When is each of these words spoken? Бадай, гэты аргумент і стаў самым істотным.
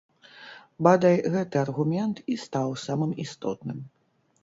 Бадай, 0.87 1.17
гэты 1.35 1.55
аргумент 1.65 2.25
і 2.31 2.41
стаў 2.47 2.69
самым 2.89 3.11
істотным. 3.29 3.89